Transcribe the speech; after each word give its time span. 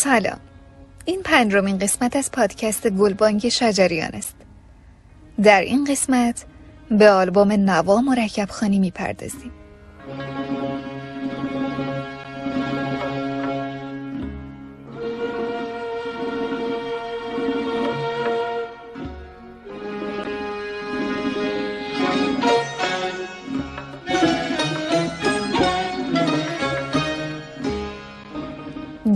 سلام. 0.00 0.40
این 1.04 1.22
پنجمین 1.22 1.78
قسمت 1.78 2.16
از 2.16 2.30
پادکست 2.30 2.90
گلبانگ 2.90 3.48
شجریان 3.48 4.10
است. 4.14 4.34
در 5.42 5.60
این 5.60 5.84
قسمت 5.84 6.44
به 6.90 7.10
آلبوم 7.10 7.52
نوا 7.52 8.00
مرکب 8.00 8.48
خانی 8.50 8.78
می‌پردازیم. 8.78 9.52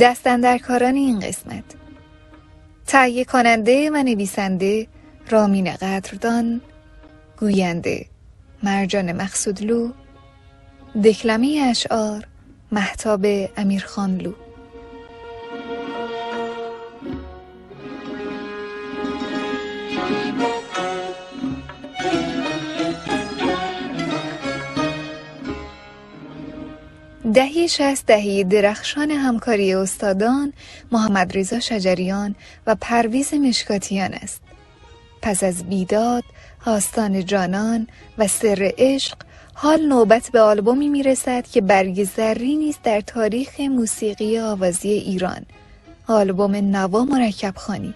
دستندرکاران 0.01 0.95
این 0.95 1.21
قسمت. 1.21 1.65
تهیه 2.87 3.25
کننده 3.25 3.91
و 3.91 4.03
نویسنده 4.03 4.87
رامین 5.31 5.75
قدردان 5.75 6.61
گوینده 7.41 8.07
مرجان 8.63 9.13
مقصودلو 9.13 9.93
دکلمه 11.05 11.67
اشعار 11.71 12.27
محتاب 12.73 13.27
امیرخانلو. 13.57 14.33
دهی 27.35 27.69
شست 27.69 28.07
دهی 28.07 28.45
درخشان 28.45 29.11
همکاری 29.11 29.75
استادان 29.75 30.53
محمد 30.93 31.39
رضا 31.39 31.61
شجریان 31.61 32.35
و 32.67 32.75
پرویز 32.81 33.35
مشکاتیان 33.35 34.15
است. 34.15 34.41
پس 35.23 35.45
از 35.45 35.65
بیداد، 35.65 36.25
آستان 36.67 37.25
جانان 37.25 37.87
و 38.19 38.29
سر 38.29 38.73
عشق 38.79 39.17
حال 39.55 39.87
نوبت 39.87 40.31
به 40.33 40.41
آلبومی 40.41 40.89
می‌رسد 40.89 41.47
که 41.47 41.61
برگ 41.61 42.05
زری 42.05 42.57
نیست 42.57 42.83
در 42.83 43.01
تاریخ 43.01 43.61
موسیقی 43.61 44.39
آوازی 44.39 44.89
ایران. 44.89 45.47
آلبوم 46.09 46.57
نوا 46.57 47.05
مرکب 47.05 47.55
خانی 47.57 47.95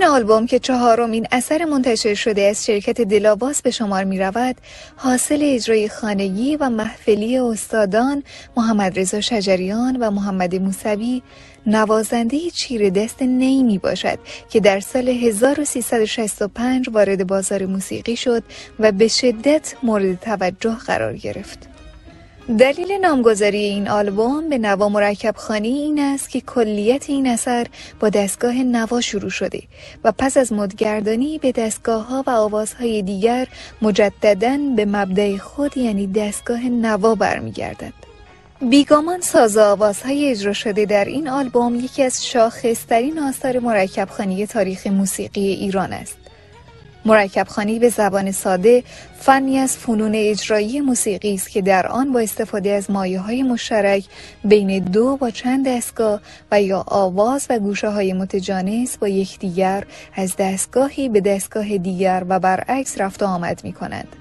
این 0.00 0.08
آلبوم 0.08 0.46
که 0.46 0.58
چهارمین 0.58 1.26
اثر 1.32 1.64
منتشر 1.64 2.14
شده 2.14 2.42
از 2.42 2.66
شرکت 2.66 3.00
دلاواس 3.00 3.62
به 3.62 3.70
شمار 3.70 4.04
می 4.04 4.18
رود 4.18 4.56
حاصل 4.96 5.38
اجرای 5.42 5.88
خانگی 5.88 6.56
و 6.56 6.68
محفلی 6.68 7.38
استادان 7.38 8.22
محمد 8.56 8.98
رضا 8.98 9.20
شجریان 9.20 9.96
و 9.96 10.10
محمد 10.10 10.54
موسوی 10.54 11.22
نوازنده 11.66 12.50
چیر 12.50 12.90
دست 12.90 13.22
نی 13.22 13.62
می 13.62 13.78
باشد 13.78 14.18
که 14.50 14.60
در 14.60 14.80
سال 14.80 15.08
1365 15.08 16.88
وارد 16.92 17.26
بازار 17.26 17.66
موسیقی 17.66 18.16
شد 18.16 18.42
و 18.78 18.92
به 18.92 19.08
شدت 19.08 19.74
مورد 19.82 20.20
توجه 20.20 20.76
قرار 20.86 21.16
گرفت. 21.16 21.69
دلیل 22.58 22.92
نامگذاری 22.92 23.58
این 23.58 23.88
آلبوم 23.88 24.48
به 24.48 24.58
نوا 24.58 24.88
مرکب 24.88 25.34
خانی 25.36 25.68
این 25.68 25.98
است 25.98 26.30
که 26.30 26.40
کلیت 26.40 27.10
این 27.10 27.26
اثر 27.26 27.66
با 28.00 28.08
دستگاه 28.08 28.54
نوا 28.54 29.00
شروع 29.00 29.30
شده 29.30 29.62
و 30.04 30.12
پس 30.12 30.36
از 30.36 30.52
مدگردانی 30.52 31.38
به 31.38 31.52
دستگاه 31.52 32.06
ها 32.06 32.24
و 32.26 32.30
آوازهای 32.30 33.02
دیگر 33.02 33.48
مجددا 33.82 34.58
به 34.76 34.84
مبدع 34.84 35.36
خود 35.36 35.76
یعنی 35.76 36.06
دستگاه 36.06 36.68
نوا 36.68 37.14
برمیگردد. 37.14 37.92
بیگامان 38.70 39.20
ساز 39.20 39.56
آوازهای 39.56 40.30
اجرا 40.30 40.52
شده 40.52 40.84
در 40.84 41.04
این 41.04 41.28
آلبوم 41.28 41.74
یکی 41.74 42.02
از 42.02 42.26
شاخصترین 42.26 43.18
آثار 43.18 43.58
مرکب 43.58 44.08
خانی 44.10 44.46
تاریخ 44.46 44.86
موسیقی 44.86 45.48
ایران 45.52 45.92
است. 45.92 46.19
مرکب 47.04 47.48
خانی 47.48 47.78
به 47.78 47.88
زبان 47.88 48.32
ساده 48.32 48.84
فنی 49.18 49.58
از 49.58 49.76
فنون 49.76 50.14
اجرایی 50.14 50.80
موسیقی 50.80 51.34
است 51.34 51.50
که 51.50 51.62
در 51.62 51.86
آن 51.86 52.12
با 52.12 52.20
استفاده 52.20 52.70
از 52.70 52.90
مایه 52.90 53.20
های 53.20 53.42
مشترک 53.42 54.04
بین 54.44 54.78
دو 54.78 55.16
با 55.16 55.30
چند 55.30 55.68
دستگاه 55.68 56.20
و 56.52 56.62
یا 56.62 56.84
آواز 56.86 57.46
و 57.50 57.58
گوشه 57.58 57.88
های 57.88 58.12
متجانس 58.12 58.98
با 58.98 59.08
یکدیگر 59.08 59.84
از 60.14 60.36
دستگاهی 60.36 61.08
به 61.08 61.20
دستگاه 61.20 61.78
دیگر 61.78 62.24
و 62.28 62.40
برعکس 62.40 63.00
رفت 63.00 63.22
و 63.22 63.26
آمد 63.26 63.60
می 63.64 63.72
کنند. 63.72 64.16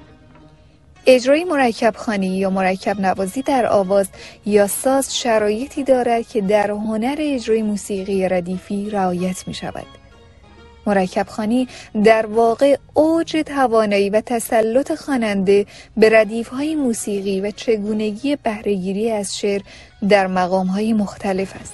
اجرای 1.06 1.44
مرکب 1.44 1.94
خانی 1.96 2.38
یا 2.38 2.50
مرکب 2.50 3.02
نوازی 3.02 3.42
در 3.42 3.66
آواز 3.66 4.08
یا 4.46 4.68
ساز 4.68 5.18
شرایطی 5.18 5.84
دارد 5.84 6.28
که 6.28 6.42
در 6.42 6.72
هنر 6.72 7.16
اجرای 7.20 7.62
موسیقی 7.64 8.30
ردیفی 8.30 8.90
رعایت 8.90 9.48
می 9.48 9.54
شود. 9.54 9.99
مرکب 10.90 11.28
خانی 11.28 11.68
در 12.04 12.26
واقع 12.26 12.78
اوج 12.94 13.44
توانایی 13.46 14.10
و 14.10 14.22
تسلط 14.22 14.96
خواننده 14.96 15.66
به 15.98 16.10
ردیف 16.10 16.48
های 16.48 16.76
موسیقی 16.76 17.42
و 17.42 17.52
چگونگی 17.52 18.36
بهرهگیری 18.36 19.12
از 19.12 19.38
شعر 19.38 19.62
در 20.10 20.28
مقام 20.28 20.68
های 20.68 20.94
مختلف 20.94 21.54
است. 21.62 21.74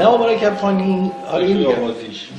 نه 0.00 0.16
مرکب 0.18 0.56
خانی 0.56 1.12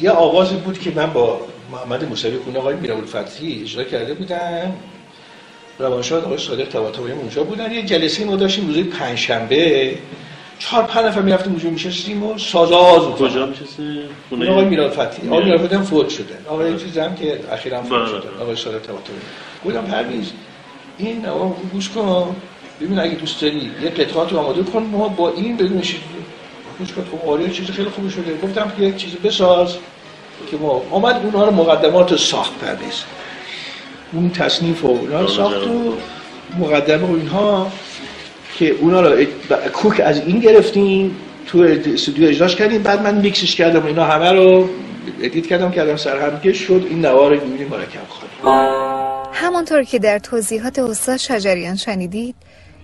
یه 0.01 0.11
آوازی 0.11 0.55
بود 0.55 0.79
که 0.79 0.91
من 0.91 1.13
با 1.13 1.39
محمد 1.71 2.09
موسوی 2.09 2.37
خونه 2.37 2.59
آقای 2.59 2.75
میرابول 2.75 3.05
فتحی 3.05 3.61
اجرا 3.61 3.83
کرده 3.83 4.13
بودم. 4.13 4.73
روانشاد 5.79 6.23
آقای 6.25 6.37
صادق 6.37 6.69
طباطبایی 6.69 7.13
اونجا 7.13 7.43
بودن. 7.43 7.71
یه 7.71 7.83
جلسه 7.83 8.25
ما 8.25 8.35
داشتیم 8.35 8.67
روز 8.67 8.77
پنجشنبه. 8.77 9.97
چهار 10.59 10.83
پنج 10.83 11.05
نفر 11.05 11.21
می‌رفتیم 11.21 11.51
اونجا 11.51 11.69
میشستیم 11.69 12.23
و 12.23 12.37
سازاز 12.37 13.01
کجا 13.01 13.45
میشستیم 13.45 13.99
خونه؟ 14.29 14.51
آقای 14.51 14.65
میراد 14.65 14.91
فتحی 14.91 15.29
آقای 15.29 15.43
میراد 15.43 15.65
فتحی 15.65 15.83
فوت 15.83 16.09
شده. 16.09 16.37
آقای 16.47 16.67
این 16.67 16.77
چیزی 16.77 16.99
هم 16.99 17.15
که 17.15 17.39
اخیرا 17.51 17.83
فوت 17.83 18.07
شده. 18.07 18.41
آقای 18.41 18.55
صادق 18.55 18.79
طباطبایی 18.79 19.21
گفتم 19.65 19.91
پرویز 19.91 20.31
این 20.97 21.25
آقا 21.25 21.55
گوش 21.73 21.89
کن. 21.89 22.35
ببین 22.81 22.99
اگه 22.99 23.15
دوست 23.15 23.41
داری 23.41 23.71
یه 23.83 23.89
قطعات 23.89 24.31
رو 24.31 24.39
آماده 24.39 24.63
کن. 24.63 24.83
ما 24.83 25.07
با 25.07 25.29
این 25.29 25.57
بدون 25.57 25.81
گوش 26.79 26.93
کن. 26.93 27.03
خب 27.11 27.29
آره 27.29 27.49
چیز 27.49 27.71
خیلی 27.71 27.89
خوبی 27.89 28.09
شده. 28.09 28.37
گفتم 28.43 28.71
که 28.77 28.83
یک 28.83 28.97
چیزی 28.97 29.17
بساز 29.17 29.75
که 30.51 30.57
ما 30.57 30.83
آمد 30.91 31.21
اونها 31.23 31.45
رو 31.45 31.51
مقدمات 31.51 32.15
ساخت 32.15 32.59
پرویز. 32.59 33.03
اون 34.13 34.29
تصنیف 34.29 34.85
و 34.85 34.87
اونا 34.87 35.21
رو 35.21 35.27
ساخت 35.27 35.67
و 35.67 35.93
مقدمه 36.59 37.07
و 37.07 37.11
اینها 37.15 37.71
که 38.55 38.69
اونا 38.69 39.01
رو 39.01 39.25
کوک 39.73 40.01
از 40.05 40.19
این 40.19 40.39
گرفتیم 40.39 41.15
تو 41.47 41.59
استودیو 41.93 42.29
اجراش 42.29 42.55
کردیم 42.55 42.83
بعد 42.83 43.01
من 43.01 43.15
میکسش 43.15 43.55
کردم 43.55 43.85
اینا 43.85 44.05
همه 44.05 44.31
رو 44.31 44.69
edit 45.21 45.47
کردم 45.47 45.71
کردم 45.71 45.95
سرهمگه 45.95 46.53
شد 46.53 46.87
این 46.89 47.05
نوار 47.05 47.35
رو 47.35 47.47
می‌بینیم 47.47 47.67
مرکب 47.67 48.07
خواهیم 48.07 49.23
همانطور 49.33 49.83
که 49.83 49.99
در 49.99 50.19
توضیحات 50.19 50.79
استاد 50.79 51.17
شجریان 51.17 51.75
شنیدید 51.75 52.35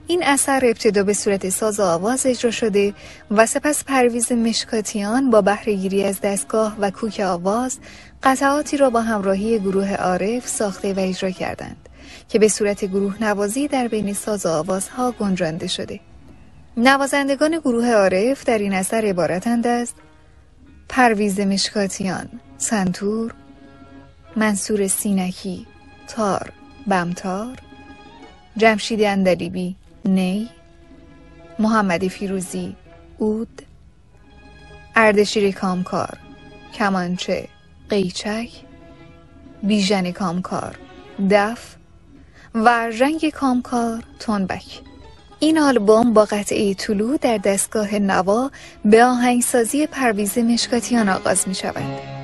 این 0.07 0.23
اثر 0.23 0.61
ابتدا 0.63 1.03
به 1.03 1.13
صورت 1.13 1.49
ساز 1.49 1.79
و 1.79 1.83
آواز 1.83 2.25
اجرا 2.25 2.51
شده 2.51 2.93
و 3.31 3.45
سپس 3.45 3.83
پرویز 3.83 4.31
مشکاتیان 4.31 5.29
با 5.29 5.41
بهرهگیری 5.41 6.03
از 6.03 6.21
دستگاه 6.21 6.75
و 6.79 6.91
کوک 6.91 7.21
آواز 7.25 7.79
قطعاتی 8.23 8.77
را 8.77 8.89
با 8.89 9.01
همراهی 9.01 9.59
گروه 9.59 9.95
عارف 9.95 10.47
ساخته 10.47 10.93
و 10.93 10.99
اجرا 10.99 11.29
کردند 11.29 11.89
که 12.29 12.39
به 12.39 12.47
صورت 12.47 12.85
گروه 12.85 13.23
نوازی 13.23 13.67
در 13.67 13.87
بین 13.87 14.13
ساز 14.13 14.45
و 14.45 14.49
آوازها 14.49 15.11
گنجانده 15.11 15.67
شده. 15.67 15.99
نوازندگان 16.77 17.59
گروه 17.59 17.91
عارف 17.91 18.45
در 18.45 18.57
این 18.57 18.73
اثر 18.73 19.05
عبارتند 19.05 19.67
از 19.67 19.93
پرویز 20.89 21.39
مشکاتیان 21.39 22.29
سنتور 22.57 23.33
منصور 24.35 24.87
سینکی 24.87 25.67
تار 26.07 26.51
بمتار 26.87 27.57
جمشید 28.57 29.03
اندلیبی 29.03 29.75
نی 30.05 30.49
محمد 31.59 32.07
فیروزی 32.07 32.75
اود 33.17 33.61
اردشیر 34.95 35.51
کامکار 35.51 36.17
کمانچه 36.73 37.47
قیچک 37.89 38.49
بیژن 39.63 40.11
کامکار 40.11 40.75
دف 41.31 41.75
و 42.55 42.69
رنگ 42.87 43.29
کامکار 43.29 44.03
تنبک 44.19 44.81
این 45.39 45.59
آلبوم 45.59 46.13
با 46.13 46.25
قطعه 46.25 46.73
طلوع 46.73 47.17
در 47.17 47.37
دستگاه 47.37 47.95
نوا 47.95 48.51
به 48.85 49.03
آهنگسازی 49.03 49.87
پرویز 49.87 50.37
مشکاتیان 50.37 51.09
آغاز 51.09 51.47
می 51.47 51.55
شود. 51.55 52.18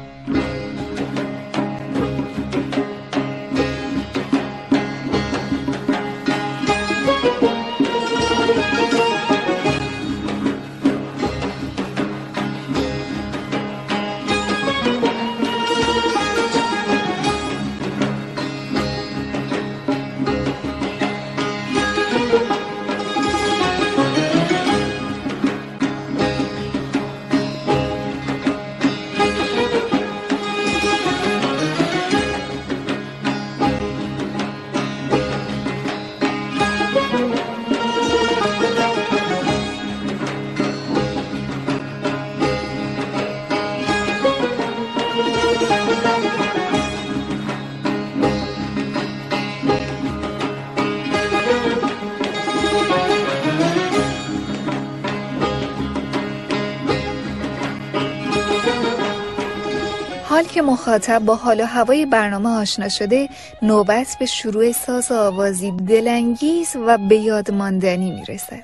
که 60.55 60.61
مخاطب 60.61 61.19
با 61.19 61.35
حال 61.35 61.61
و 61.61 61.65
هوای 61.65 62.05
برنامه 62.05 62.49
آشنا 62.49 62.89
شده 62.89 63.29
نوبت 63.61 64.15
به 64.19 64.25
شروع 64.25 64.71
ساز 64.71 65.11
آوازی 65.11 65.71
دلانگیز 65.71 66.75
و 66.75 66.97
به 66.97 67.15
یاد 67.15 67.51
ماندنی 67.51 68.11
می‌رسد. 68.11 68.63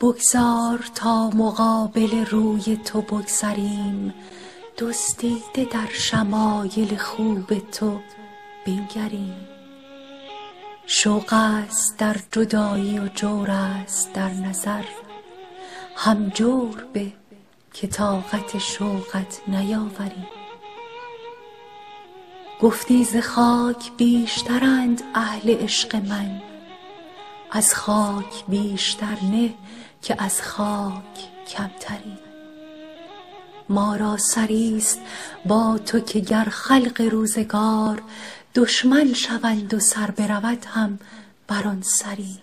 بگذار 0.00 0.78
تا 0.94 1.30
مقابل 1.30 2.24
روی 2.30 2.76
تو 2.84 3.00
بگذریم. 3.02 4.14
دزدیده 4.78 5.64
در 5.64 5.88
شمایل 5.92 6.96
خوب 6.96 7.58
تو 7.58 8.00
بنگریم 8.66 9.46
شوق 10.86 11.32
است 11.32 11.98
در 11.98 12.16
جدایی 12.32 12.98
و 12.98 13.08
جور 13.08 13.50
است 13.50 14.12
در 14.12 14.30
نظر. 14.30 14.84
هم 15.96 16.28
جور 16.28 16.86
به 16.92 17.12
که 17.72 17.86
طاقت 17.86 18.58
شوقت 18.58 19.40
نیاوریم. 19.48 20.28
گفتی 22.60 23.04
ز 23.04 23.16
خاک 23.16 23.92
بیشترند 23.96 25.02
اهل 25.14 25.56
عشق 25.56 25.96
من. 25.96 26.42
از 27.50 27.74
خاک 27.74 28.44
بیشتر 28.48 29.16
نه 29.22 29.54
که 30.02 30.22
از 30.22 30.42
خاک 30.42 31.46
کمتریم. 31.48 32.25
ما 33.68 33.96
را 33.96 34.16
سریست 34.16 35.00
با 35.46 35.78
تو 35.86 36.00
که 36.00 36.20
گر 36.20 36.44
خلق 36.44 37.00
روزگار 37.00 38.02
دشمن 38.54 39.12
شوند 39.12 39.74
و 39.74 39.80
سر 39.80 40.10
برود 40.10 40.64
هم 40.64 40.98
بر 41.48 41.68
آن 41.68 41.82
سری. 41.82 42.38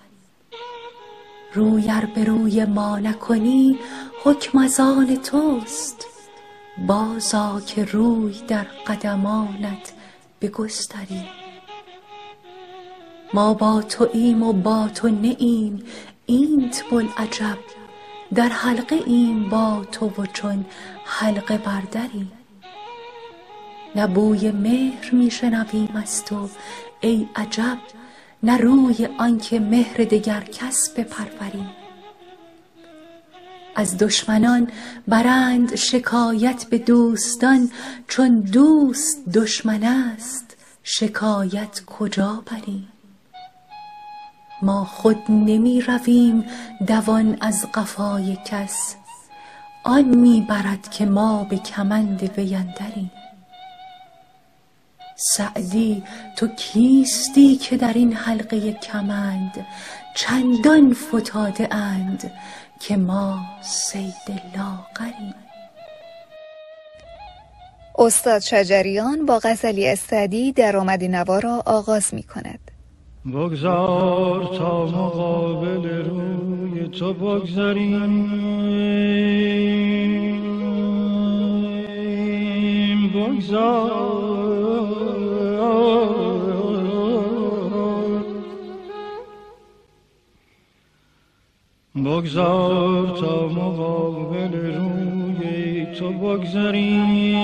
روی 1.53 1.91
ار 1.91 2.05
به 2.05 2.23
روی 2.23 2.65
ما 2.65 2.99
نکنی 2.99 3.79
حکم 4.23 4.57
از 4.57 4.79
آن 4.79 5.15
توست. 5.15 6.05
بازآ 6.87 7.59
که 7.59 7.85
روی 7.85 8.41
در 8.47 8.63
قدمانت 8.87 9.93
بگستری. 10.41 11.23
ما 13.33 13.53
با 13.53 13.81
توییم 13.81 14.43
و 14.43 14.53
با 14.53 14.87
تو 14.87 15.09
نه 15.09 15.35
ایم 15.39 15.83
اینت 16.25 16.83
بوالعجب. 16.89 17.57
در 18.35 18.49
حلقه 18.49 18.95
ایم 19.05 19.49
با 19.49 19.85
تو 19.91 20.05
و 20.07 20.25
چون 20.25 20.65
حلقه 21.05 21.57
بر 21.57 21.81
دریم 21.91 22.31
نه 23.95 24.07
بوی 24.07 24.51
مهر 24.51 25.15
می 25.15 25.31
شنویم 25.31 25.95
از 25.95 26.25
تو 26.25 26.49
ای 27.01 27.27
عجب 27.35 27.77
نه 28.43 28.57
روی 28.57 29.07
آنکه 29.17 29.59
مهر 29.59 29.97
دگر 29.97 30.41
کس 30.41 30.89
بپروریم. 30.97 31.69
از 33.75 33.97
دشمنان 33.97 34.71
برند 35.07 35.75
شکایت 35.75 36.65
به 36.69 36.77
دوستان 36.77 37.71
چون 38.07 38.39
دوست 38.39 39.29
دشمن 39.33 39.83
است 39.83 40.57
شکایت 40.83 41.81
کجا 41.85 42.43
بریم؟ 42.45 42.92
ما 44.63 44.85
خود 44.85 45.23
نمی 45.29 45.81
رویم 45.81 46.45
دوان 46.87 47.37
از 47.41 47.65
قفای 47.73 48.37
کس. 48.45 48.95
آن 49.83 50.03
می 50.03 50.45
برد 50.49 50.89
که 50.89 51.05
ما 51.05 51.43
به 51.43 51.57
کمند 51.57 52.37
وی 52.37 52.55
اندریم. 52.55 53.11
سعدی 55.15 56.03
تو 56.35 56.47
کیستی 56.47 57.55
که 57.55 57.77
در 57.77 57.93
این 57.93 58.13
حلقه 58.13 58.73
کمند؟ 58.73 59.65
چندان 60.15 60.93
فتاده 60.93 61.75
اند 61.75 62.31
که 62.79 62.97
ما 62.97 63.39
صید 63.61 64.41
لاغریم. 64.55 65.35
استاد 67.97 68.41
شجریان 68.41 69.25
با 69.25 69.39
غزلی 69.43 69.95
سعدی 69.95 70.51
در 70.51 70.77
آمد 70.77 71.03
نوا 71.03 71.39
را 71.39 71.63
آغاز 71.65 72.13
می 72.13 72.23
کند 72.23 72.72
بگذار 73.25 74.43
تا 74.57 74.85
مقابل 74.85 76.05
روی 76.05 76.87
تو 76.87 77.13
بگذاریم. 77.13 78.29
بگذار. 83.15 83.91
بگذار 91.95 93.07
تا 93.07 93.47
مقابل 93.47 94.53
روی 94.75 95.85
تو 95.85 96.11
بگذاریم. 96.11 97.43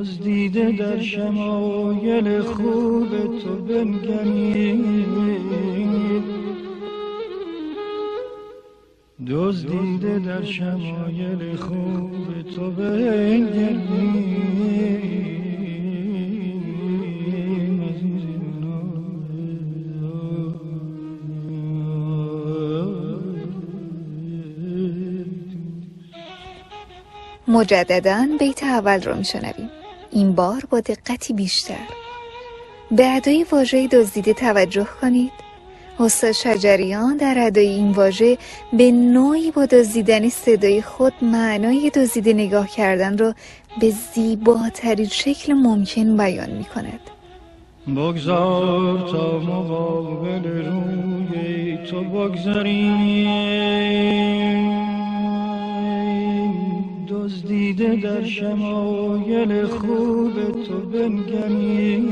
دزدیده 0.00 0.72
در 0.72 1.00
شمایل 1.00 2.40
خوب 2.42 3.40
تو 3.42 3.56
بنگریم 3.56 4.84
دزدیده 9.28 10.18
در 10.18 10.44
شمایل 10.44 11.56
خوب 11.56 12.42
تو 12.56 12.70
بنگریم 12.70 14.40
مجددا 27.48 28.26
بیت 28.38 28.62
اول 28.62 29.02
رو 29.02 29.16
میشنویم. 29.16 29.70
این 30.12 30.32
بار 30.32 30.62
با 30.70 30.80
دقتی 30.80 31.34
بیشتر. 31.34 31.86
به 32.90 33.16
ادای 33.16 33.46
واژه 33.52 33.88
دزدیده 33.88 34.32
توجه 34.32 34.86
کنید. 35.00 35.32
استاد 36.00 36.32
شجریان 36.32 37.16
در 37.16 37.34
ادای 37.38 37.68
این 37.68 37.92
واژه 37.92 38.38
به 38.72 38.92
نوعی 38.92 39.50
با 39.50 39.66
دزدیدن 39.66 40.28
صدای 40.28 40.82
خود 40.82 41.12
معنای 41.22 41.90
دزدیده 41.90 42.32
نگاه 42.32 42.68
کردن 42.68 43.18
را 43.18 43.34
به 43.80 43.90
زیباترین 44.14 45.06
شکل 45.08 45.52
ممکن 45.52 46.16
بیان 46.16 46.50
می 46.50 46.64
کند 46.64 47.00
بگذار 47.96 49.10
تا 49.12 49.38
مقابل 49.38 50.44
روی 50.44 51.78
تو 51.90 52.04
بگذاریم 52.04 53.00
دیده 57.72 57.96
در 57.96 58.24
شمایل 58.24 59.66
خوب 59.66 60.64
تو 60.66 60.80
بنگرید. 60.80 62.10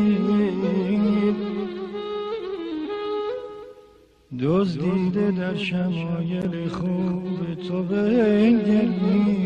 دوز 4.39 4.79
دیده 4.79 5.31
در 5.31 5.57
شمایل 5.57 6.69
خوب 6.69 7.55
تو 7.69 7.83
بنگمید 7.83 9.39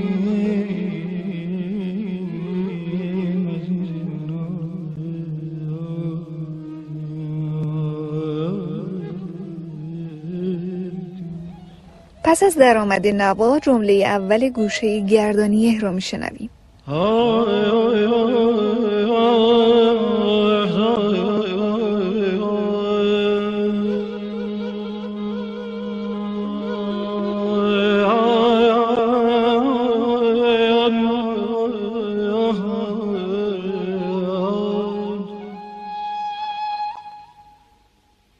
پس 12.24 12.42
از 12.42 12.54
درآمد 12.56 13.06
نوا 13.06 13.58
جمله 13.58 13.92
اول 13.92 14.48
گوشه 14.48 15.00
گردانیه 15.00 15.80
رو 15.80 15.92
میشنویم. 15.92 16.50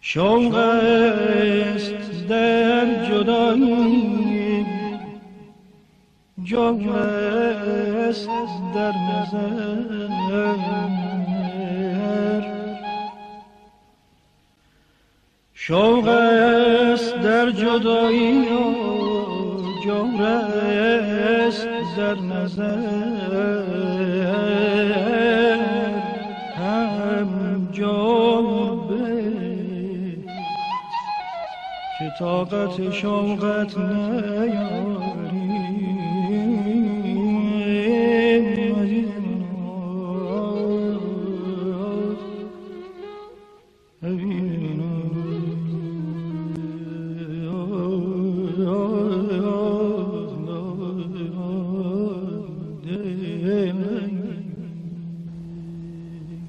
شوق 0.01 0.55
است. 0.55 2.12
جدایی 3.23 4.67
جوق 6.45 6.87
است 6.89 8.29
در 8.75 8.93
نظر. 9.11 10.03
شوق 15.55 16.09
است 16.09 17.15
در 17.15 17.51
جدایی 17.51 18.45
جوق 19.85 20.21
است 20.21 21.69
در 21.97 22.15
نظر. 22.15 23.62
طاقت 32.19 32.91
شوقت 32.91 33.77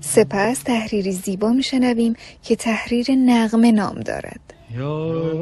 سپس 0.02 0.64
تحریری 0.64 1.12
زیبا 1.12 1.50
میشنویم 1.50 2.16
که 2.44 2.56
تحریر 2.56 3.08
نغمه 3.12 3.72
نام 3.72 4.00
دارد. 4.00 4.40
یار 4.78 5.33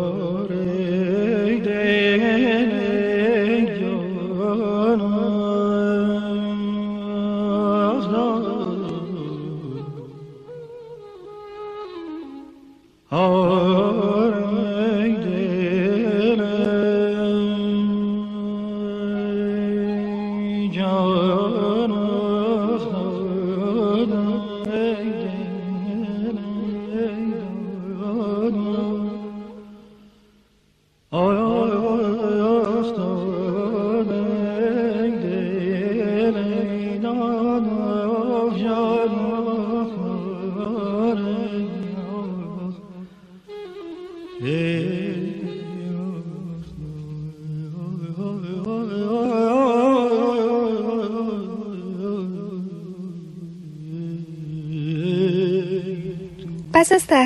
پس 13.12 14.11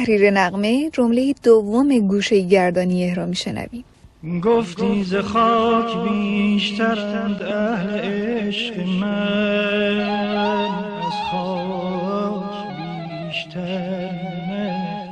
تحریر 0.06 0.32
نغمه 0.32 0.90
جمله 0.90 1.34
دوم 1.44 2.00
گوشه 2.00 2.40
گردانیه 2.40 3.14
را 3.14 3.26
میشنویم 3.26 3.84
گفتی 4.44 5.04
ز 5.04 5.16
خاک 5.16 6.10
بیشترند 6.10 7.42
اهل 7.42 8.00
عشق 8.00 8.80
من. 8.80 10.00
از 11.08 11.14
خاک 11.32 12.68
بیشتر 12.68 14.12
نه. 14.50 15.10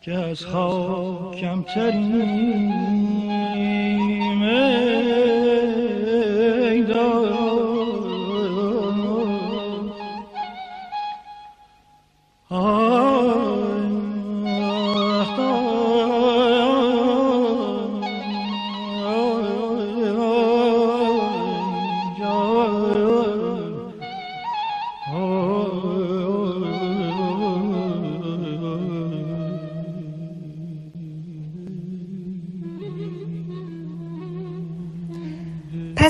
که 0.00 0.12
از 0.12 0.44
خاک 0.44 1.36
کمتریم 1.40 2.99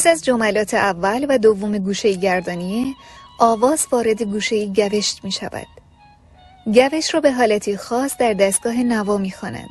پس 0.00 0.06
از 0.06 0.24
جملات 0.24 0.74
اول 0.74 1.26
و 1.28 1.38
دوم 1.38 1.78
گوشه 1.78 2.12
گردانیه 2.12 2.94
آواز 3.38 3.86
وارد 3.92 4.22
گوشه 4.22 4.66
گوشت 4.66 5.24
می 5.24 5.32
شود 5.32 5.66
گوش 6.64 7.14
را 7.14 7.20
به 7.20 7.32
حالتی 7.32 7.76
خاص 7.76 8.16
در 8.18 8.32
دستگاه 8.32 8.82
نوا 8.82 9.18
می 9.18 9.30
خوانند. 9.30 9.70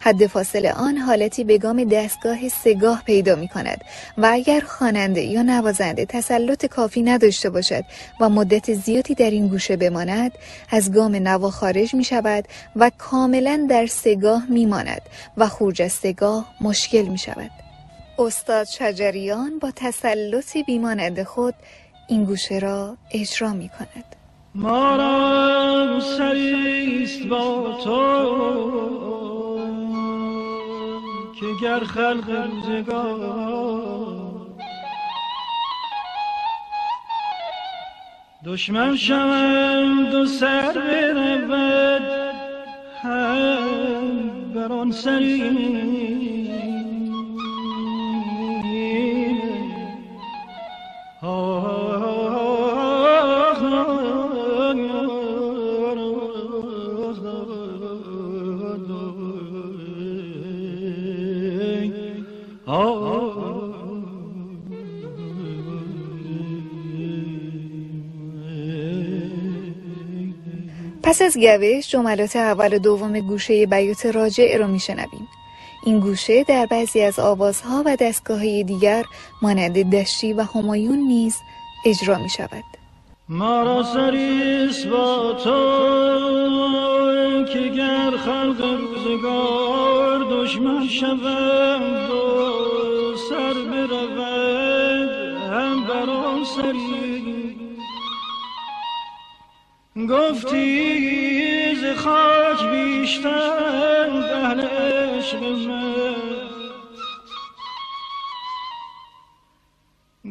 حد 0.00 0.26
فاصل 0.26 0.66
آن 0.66 0.96
حالتی 0.96 1.44
به 1.44 1.58
گام 1.58 1.84
دستگاه 1.84 2.48
سگاه 2.48 3.02
پیدا 3.06 3.34
می 3.36 3.48
کند 3.48 3.80
و 4.18 4.28
اگر 4.32 4.60
خواننده 4.60 5.20
یا 5.20 5.42
نوازنده 5.42 6.04
تسلط 6.04 6.66
کافی 6.66 7.02
نداشته 7.02 7.50
باشد 7.50 7.84
و 8.20 8.28
مدت 8.28 8.74
زیادی 8.74 9.14
در 9.14 9.30
این 9.30 9.48
گوشه 9.48 9.76
بماند 9.76 10.32
از 10.70 10.92
گام 10.92 11.14
نوا 11.14 11.50
خارج 11.50 11.94
می 11.94 12.04
شود 12.04 12.44
و 12.76 12.90
کاملا 12.98 13.66
در 13.70 13.86
سگاه 13.86 14.46
می 14.48 14.66
ماند 14.66 15.02
و 15.36 15.48
خروج 15.48 15.82
از 15.82 15.92
سگاه 15.92 16.54
مشکل 16.60 17.02
می 17.02 17.18
شود 17.18 17.67
استاد 18.18 18.66
شجریان 18.66 19.58
با 19.58 19.70
تسلطی 19.76 20.62
بیمانند 20.62 21.22
خود 21.22 21.54
این 22.08 22.24
گوشه 22.24 22.58
را 22.58 22.96
اجرا 23.10 23.52
می 23.52 23.68
کند. 23.68 24.16
ما 24.54 24.96
را 24.96 26.00
سریست 26.00 27.26
با 27.26 27.78
تو 27.84 28.38
که 31.40 31.46
گر 31.62 31.80
خلق 31.80 32.30
روزگار 32.30 34.08
دشمن 38.44 38.96
شوند 38.96 40.14
و 40.14 40.26
سر 40.26 40.72
برود 40.72 42.02
هم 43.02 44.52
بر 44.54 44.72
آن 44.72 44.92
پس 51.20 51.26
از 71.22 71.36
گوش 71.36 71.88
جملات 71.88 72.36
اول 72.36 72.74
و 72.74 72.78
دوم 72.78 73.20
گوشه 73.20 73.66
بیوت 73.66 74.06
راجع 74.06 74.56
رو 74.56 74.66
میشنویم. 74.66 75.27
این 75.88 76.00
گوشه 76.00 76.44
در 76.44 76.66
بعضی 76.66 77.00
از 77.00 77.18
آوازها 77.18 77.82
و 77.86 77.96
دستگاه 77.96 78.62
دیگر 78.62 79.04
مانند 79.42 79.94
دشتی 79.94 80.32
و 80.32 80.42
همایون 80.42 80.98
نیز 80.98 81.36
اجرا 81.86 82.18
می 82.18 82.28
شود 82.28 82.64
ما 83.28 83.62
را 83.62 83.82
با 84.90 85.32
تو 85.44 85.58
که 87.44 87.68
گر 87.68 88.10
خلق 88.10 88.60
روزگار 88.80 90.26
دشمن 90.30 90.88
شود 90.88 92.10
و 92.10 93.16
سر 93.28 93.54
برود 93.54 95.10
هم 95.52 95.84
بر 95.84 96.44
سری 96.56 97.07
گفتی 100.10 101.74
ز 101.74 101.98
خاک 101.98 102.70
بیشتر 102.70 104.10
اهل 104.32 104.60
عشق 104.60 105.42
من. 105.42 106.14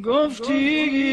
گفتی 0.01 1.07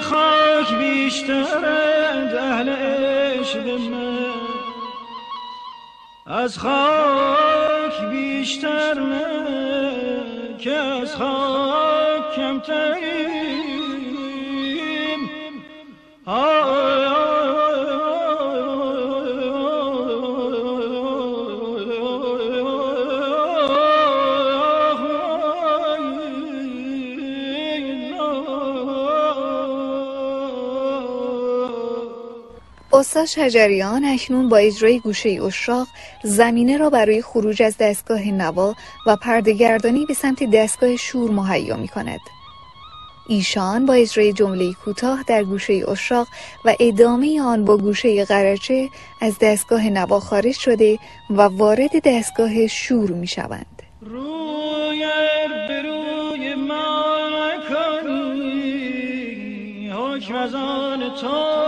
خاک 0.00 0.74
بیشترند 0.78 2.34
اهل 2.34 2.68
عشق 2.68 3.66
من. 3.68 4.30
از 6.26 6.58
خاک 6.58 8.10
بیشتر 8.10 9.00
من 9.00 10.58
که 10.58 10.72
از 10.72 11.16
خاک 11.16 12.34
کمتریم. 12.36 13.24
استاد 32.94 33.24
شجریان 33.24 34.04
اکنون 34.04 34.48
با 34.48 34.56
اجرای 34.56 35.00
گوشه 35.00 35.28
اشراق 35.28 35.86
زمینه 36.22 36.76
را 36.76 36.90
برای 36.90 37.22
خروج 37.22 37.62
از 37.62 37.76
دستگاه 37.78 38.28
نوا 38.28 38.74
و 39.06 39.16
پردگردانی 39.16 40.06
به 40.06 40.14
سمت 40.14 40.50
دستگاه 40.50 40.96
شور 40.96 41.30
مهیا 41.30 41.76
می 41.76 41.88
کند. 41.88 42.20
ایشان 43.28 43.86
با 43.86 43.94
اجرای 43.94 44.32
جمله 44.32 44.72
کوتاه 44.84 45.24
در 45.26 45.44
گوشه 45.44 45.84
اشراق 45.88 46.28
و 46.64 46.74
ادامه 46.80 47.42
آن 47.42 47.64
با 47.64 47.76
گوشه 47.76 48.24
قرچه 48.24 48.88
از 49.20 49.38
دستگاه 49.40 49.88
نوا 49.88 50.20
خارج 50.20 50.54
شده 50.54 50.98
و 51.30 51.42
وارد 51.42 51.90
دستگاه 52.04 52.66
شور 52.66 53.10
می 53.10 53.26
شوند. 53.26 53.82
روی 54.00 55.06
بروی 55.68 56.54
ما 56.54 57.04
تو 61.20 61.63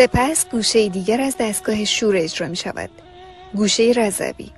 سپس 0.00 0.48
گوشه 0.50 0.88
دیگر 0.88 1.20
از 1.20 1.36
دستگاه 1.40 1.84
شور 1.84 2.16
اجرا 2.16 2.48
می 2.48 2.56
شود 2.56 2.90
گوشه 3.54 3.92
رضوی. 3.96 4.50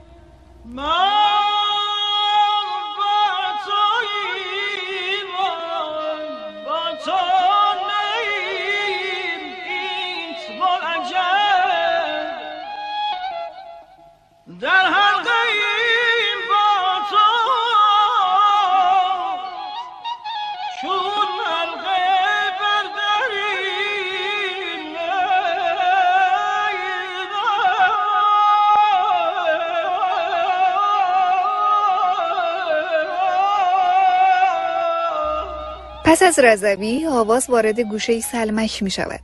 پس 36.12 36.22
از 36.22 36.38
رضوی 36.38 37.06
آواز 37.06 37.50
وارد 37.50 37.80
گوشه 37.80 38.20
سلمک 38.20 38.82
می 38.82 38.90
شود. 38.90 39.20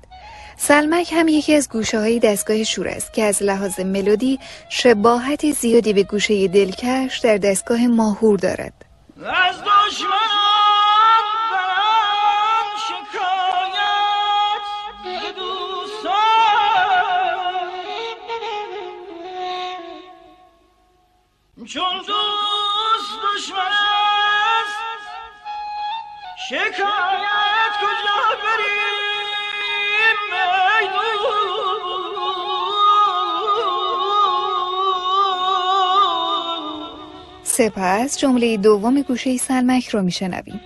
سلمک 0.57 1.13
هم 1.13 1.29
یکی 1.29 1.55
از 1.55 1.69
گوشه 1.69 1.99
های 1.99 2.19
دستگاه 2.19 2.65
شور 2.65 2.89
است 2.89 3.13
که 3.13 3.25
از 3.25 3.43
لحاظ 3.43 3.81
ملودی 3.81 4.39
شباهت 4.69 5.53
زیادی 5.53 5.93
به 5.93 6.03
گوشه 6.03 6.49
دلکش 6.49 7.19
در 7.19 7.37
دستگاه 7.37 7.87
ماهور 7.87 8.39
دارد. 8.39 8.73
از 9.25 9.55
چون 21.67 22.03
سپس 37.59 38.19
جمله 38.19 38.57
دوم 38.57 39.03
گوشه 39.03 39.37
سلمک 39.37 39.89
رو 39.89 40.03
میشنویم. 40.03 40.61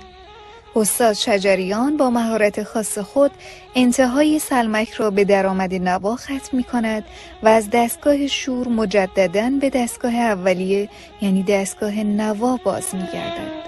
استاد 0.76 1.12
شجریان 1.12 1.96
با 1.96 2.10
مهارت 2.10 2.62
خاص 2.62 2.98
خود 2.98 3.30
انتهای 3.74 4.38
سلمک 4.38 4.90
را 4.90 5.10
به 5.10 5.24
درآمد 5.24 5.74
نوا 5.74 6.16
ختم 6.16 6.56
می 6.56 6.64
کند 6.64 7.04
و 7.42 7.48
از 7.48 7.70
دستگاه 7.70 8.26
شور 8.26 8.68
مجددا 8.68 9.50
به 9.60 9.70
دستگاه 9.70 10.14
اولیه 10.14 10.88
یعنی 11.20 11.42
دستگاه 11.42 11.94
نوا 11.94 12.56
باز 12.64 12.94
می 12.94 13.06
گردد. 13.12 13.61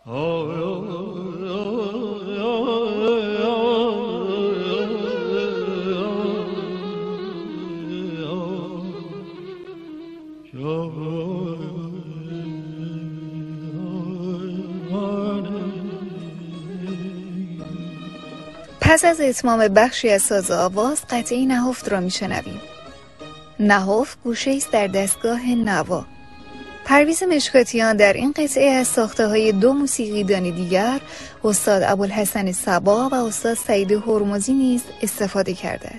پس 0.00 0.14
از 19.04 19.20
اتمام 19.20 19.68
بخشی 19.68 20.10
از 20.10 20.22
ساز 20.22 20.50
آواز 20.50 21.04
قطعی 21.10 21.46
نهفت 21.46 21.88
را 21.88 22.00
میشنویم. 22.00 22.60
نهفت 23.60 24.18
گوشه 24.24 24.50
است 24.50 24.70
در 24.72 24.86
دستگاه 24.86 25.46
نوا. 25.48 26.06
پرویز 26.90 27.22
مشکاتیان 27.22 27.96
در 27.96 28.12
این 28.12 28.32
قطعه 28.32 28.70
از 28.70 28.88
ساخته 28.88 29.26
های 29.26 29.52
دو 29.52 29.72
موسیقیدان 29.72 30.42
دیگر 30.42 31.00
استاد 31.44 31.82
ابوالحسن 31.82 32.52
سبا 32.52 33.08
و 33.08 33.14
استاد 33.14 33.54
سعید 33.54 33.92
هرمزی 33.92 34.52
نیز 34.52 34.82
استفاده 35.02 35.54
کرده 35.54 35.89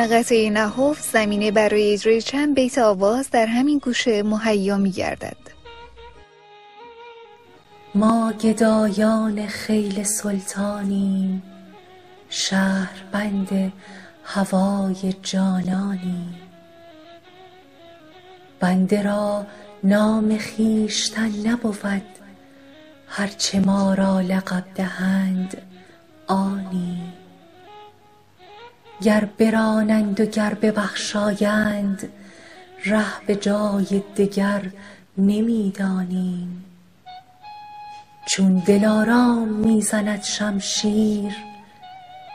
پایان 0.00 0.20
قطعه 0.20 0.50
نهفت 0.50 1.12
زمینه 1.12 1.50
برای 1.50 1.92
اجرای 1.92 2.22
چند 2.22 2.54
بیت 2.54 2.78
آواز 2.78 3.30
در 3.30 3.46
همین 3.46 3.78
گوشه 3.78 4.22
مهیا 4.22 4.76
می 4.76 4.90
گردد. 4.90 5.36
ما 7.94 8.32
گدایان 8.32 9.46
خیل 9.46 10.02
سلطانیم 10.02 11.42
شهر 12.28 13.04
بند 13.12 13.72
هوای 14.24 15.14
جانانیم. 15.22 16.34
بنده 18.60 19.02
را 19.02 19.46
نام 19.84 20.38
خویشتن 20.38 21.30
نبود 21.46 22.02
هرچه 23.08 23.60
ما 23.60 23.94
را 23.94 24.20
لقب 24.20 24.64
دهند 24.74 25.62
آنیم. 26.26 27.19
گر 29.02 29.24
برانند 29.38 30.20
و 30.20 30.24
گر 30.24 30.54
ببخشایند 30.54 32.08
ره 32.84 33.26
به 33.26 33.36
جای 33.36 34.02
دگر 34.16 34.62
نمی 35.18 35.72
دانیم 35.76 36.64
چون 38.26 38.58
دلارام 38.58 39.48
می 39.48 39.82
زند 39.82 40.22
شمشیر 40.22 41.32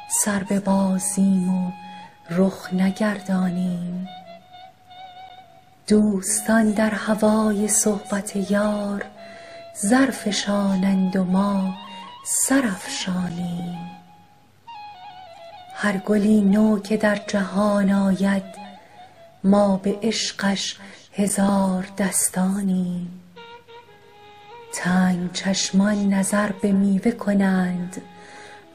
سر 0.10 0.44
ببازیم 0.44 1.50
و 1.50 1.72
رخ 2.30 2.74
نگردانیم. 2.74 4.08
دوستان 5.88 6.72
در 6.72 6.90
هوای 6.90 7.68
صحبت 7.68 8.52
یار 8.52 9.06
زر 9.74 10.12
فشانند 10.12 11.16
و 11.16 11.24
ما 11.24 11.76
سر 12.26 12.66
افشانیم 12.66 13.78
هر 15.86 15.98
گلی 15.98 16.42
نو 16.42 16.80
که 16.80 16.98
در 16.98 17.16
جهان 17.28 17.92
آید 17.92 18.44
ما 19.44 19.78
به 19.78 20.00
عشقش 20.04 20.78
هزار 21.14 21.88
دستانیم. 21.98 23.22
تنگ 24.74 25.32
چشمان 25.32 26.14
نظر 26.14 26.52
به 26.52 26.72
میوه 26.72 27.12
کنند 27.12 28.02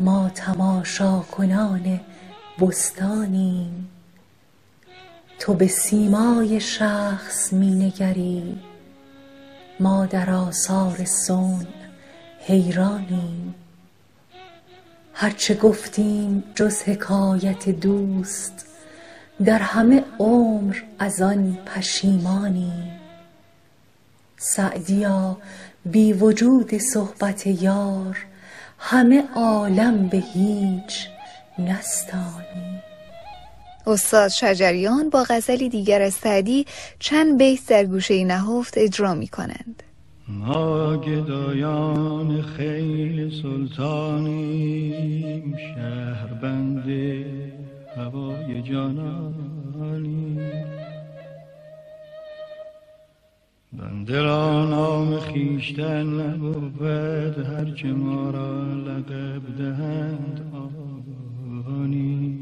ما 0.00 0.30
تماشاکنان 0.34 2.00
بستانیم. 2.60 3.88
تو 5.38 5.54
به 5.54 5.66
سیمای 5.66 6.60
شخص 6.60 7.52
می 7.52 7.70
نگری 7.70 8.60
ما 9.80 10.06
در 10.06 10.30
آثار 10.30 11.04
صنع 11.04 11.66
حیرانیم. 12.40 13.54
هرچه 15.22 15.54
گفتیم 15.54 16.44
جز 16.54 16.82
حکایت 16.82 17.68
دوست 17.68 18.66
در 19.44 19.58
همه 19.58 20.04
عمر 20.18 20.76
از 20.98 21.22
آن 21.22 21.58
پشیمانیم. 21.66 23.00
سعدیا 24.36 25.38
بی 25.84 26.12
وجود 26.12 26.78
صحبت 26.78 27.46
یار 27.46 28.16
همه 28.78 29.24
عالم 29.34 30.08
به 30.08 30.16
هیچ 30.16 31.08
نستانیم. 31.58 32.82
استاد 33.86 34.28
شجریان 34.28 35.10
با 35.10 35.26
غزلی 35.28 35.68
دیگر 35.68 36.02
از 36.02 36.14
سعدی 36.14 36.66
چند 36.98 37.38
بیت 37.38 37.66
در 37.66 37.84
گوشه 37.84 38.24
نهفت 38.24 38.74
اجرا 38.78 39.14
می 39.14 39.28
کنند 39.28 39.82
ما 40.38 40.96
گدایان 40.96 42.42
خیل 42.42 43.42
سلطانیم 43.42 45.56
شهر 45.56 46.26
بند 46.42 46.84
هوای 47.96 48.62
جانانیم. 48.62 50.40
بنده 53.72 54.22
را 54.22 54.66
نام 54.66 55.18
خیشتن 55.18 56.06
نبود 56.06 56.82
هرچه 57.38 57.92
ما 57.92 58.30
را 58.30 58.74
لقب 58.74 59.56
دهند 59.58 60.52
آنی. 61.66 62.38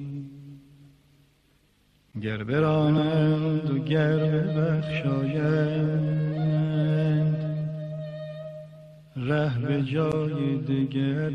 گر 2.22 2.44
برانند 2.44 3.70
و 3.70 3.78
گر 3.78 4.16
ببخشایند 4.16 6.27
ره 9.26 9.58
به 9.58 9.82
جای 9.82 10.56
دگر 10.58 11.30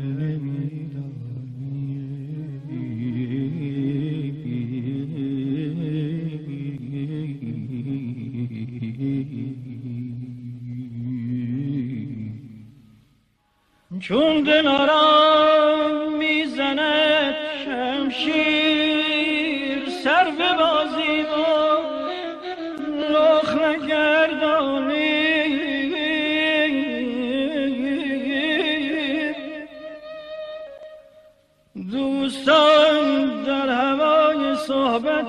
چون 14.00 14.42
دلارام 14.42 16.18
می‌زند 16.18 17.34
شمشیر 17.64 18.83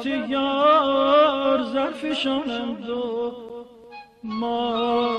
صحبت 0.05 0.29
یار 0.29 1.63
زرفشانند 1.73 2.89
و 2.89 3.31
ما 4.23 5.17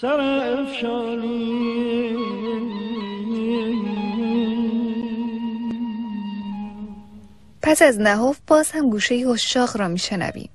سر 0.00 0.20
افشانیم. 0.60 2.18
پس 7.62 7.82
از 7.82 8.00
نهاف 8.00 8.38
باز 8.46 8.70
هم 8.70 8.90
گوشه 8.90 9.14
اشاق 9.14 9.76
را 9.76 9.88
میشنویم. 9.88 10.50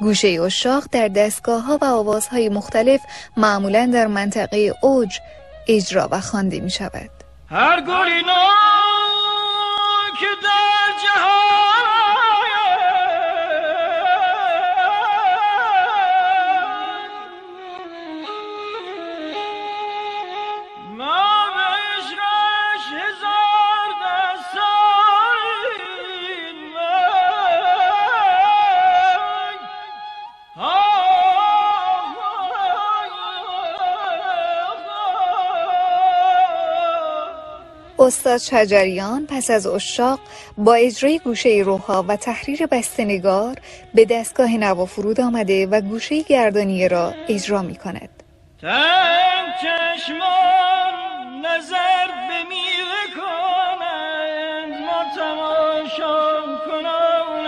گوشه 0.00 0.28
اشاق 0.28 0.84
در 0.92 1.08
دستگاه 1.08 1.62
ها 1.62 1.78
و 1.82 1.84
آوازهای 1.84 2.48
مختلف 2.48 3.00
معمولا 3.36 3.90
در 3.94 4.06
منطقه 4.06 4.74
اوج 4.82 5.18
اجرا 5.68 6.08
و 6.10 6.20
خوانده 6.20 6.60
می 6.60 6.70
شود 6.70 7.10
هر 7.50 7.80
گلی 7.80 8.22
که 10.20 10.26
در 10.42 10.92
جهان 11.04 11.43
استاد 38.04 38.38
شجریان 38.38 39.26
پس 39.26 39.50
از 39.50 39.66
اشاق 39.66 40.20
با 40.58 40.74
اجرای 40.74 41.18
گوشه 41.18 41.62
روحا 41.64 42.02
و 42.02 42.16
تحریر 42.16 42.66
بستنگار 42.66 43.56
به 43.94 44.04
دستگاه 44.04 44.56
نوا 44.56 44.86
فرود 44.86 45.20
آمده 45.20 45.66
و 45.66 45.80
گوشه 45.80 46.22
گردانیه 46.22 46.88
را 46.88 47.14
اجرا 47.28 47.62
می 47.62 47.74
کند. 47.74 48.22
نظر 51.42 52.06
به 52.28 52.40
کنند 53.16 54.80
ما 54.80 55.04
تماشا 55.16 56.40
کنان 56.66 57.46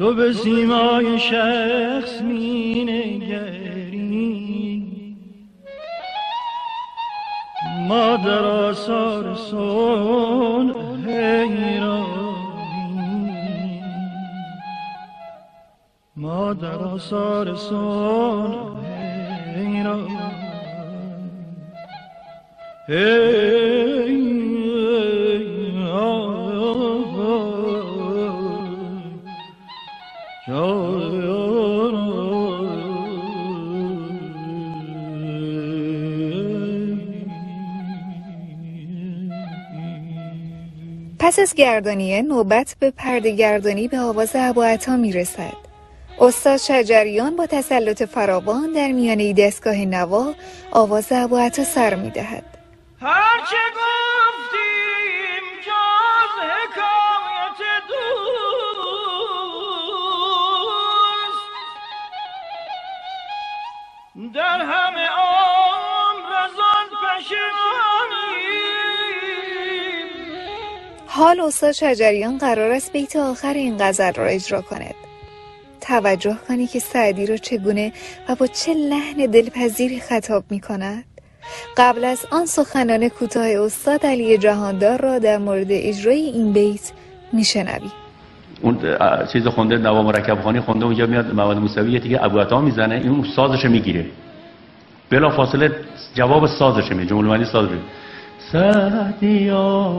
تو 0.00 0.14
به 0.14 0.32
سیمای 0.32 1.18
شخص 1.18 2.22
می 2.22 2.84
پس 17.70 17.76
از 41.38 41.54
گردانیه 41.54 42.22
نوبت 42.22 42.76
به 42.80 42.90
پرده 42.90 43.30
گردانی 43.30 43.88
به 43.88 43.98
آواز 43.98 44.36
عطا 44.62 44.96
می 44.96 45.12
رسد. 45.12 45.59
استاد 46.20 46.56
شجریان 46.56 47.36
با 47.36 47.46
تسلط 47.46 48.02
فراوان 48.02 48.72
در 48.72 48.92
میانه 48.92 49.32
دستگاه 49.32 49.76
نوا 49.76 50.34
آواز 50.70 51.12
عطا 51.12 51.64
سر 51.64 51.94
می 51.94 52.10
دهد. 52.10 52.44
هرچه 53.00 53.56
گفتیم 53.76 55.44
جاز 55.66 56.34
حکایت 56.50 57.82
دوست 57.88 58.30
در 64.34 64.60
همه 64.60 65.06
عمر 65.06 66.32
از 66.44 66.50
آن 66.58 66.86
حال 71.06 71.40
استاد 71.40 71.72
شجریان 71.72 72.38
قرار 72.38 72.70
است 72.70 72.92
بیت 72.92 73.16
آخر 73.16 73.54
این 73.54 73.76
غزل 73.80 74.12
را 74.12 74.26
اجرا 74.26 74.62
کند 74.62 74.99
توجه 75.90 76.36
کنی 76.48 76.66
که 76.66 76.78
سعدی 76.78 77.26
را 77.26 77.36
چگونه 77.36 77.92
و 78.28 78.34
با 78.34 78.46
چه 78.46 78.74
لحن 78.74 79.30
دلپذیری 79.30 80.00
خطاب 80.00 80.44
می 80.50 80.60
کند. 80.60 81.04
قبل 81.76 82.04
از 82.04 82.26
آن 82.30 82.46
سخنان 82.46 83.08
کوتاه 83.08 83.46
استاد 83.46 84.06
علی 84.06 84.38
جهاندار 84.38 85.00
را 85.00 85.18
در 85.18 85.38
مورد 85.38 85.66
اجرای 85.70 86.20
این 86.20 86.52
بیت 86.52 86.92
میشنوی 87.32 87.90
اون 88.62 88.78
چیز 89.32 89.46
خونده 89.46 89.78
نوا 89.78 90.02
مرکب 90.02 90.42
خانی 90.42 90.60
خونده 90.60 90.84
اونجا 90.84 91.06
میاد 91.06 91.34
مواد 91.34 91.56
موسوی 91.56 91.98
دیگه 91.98 92.24
ابو 92.24 92.60
می‌زنه 92.60 92.94
این 92.94 93.26
سازش 93.36 93.64
می‌گیره. 93.64 94.06
بلا 95.10 95.30
فاصله 95.30 95.70
جواب 96.14 96.46
سازش 96.46 96.92
میده 96.92 97.06
جمله 97.10 97.28
معنی 97.28 97.44
سازش 97.44 97.70
سعدیا 98.52 99.96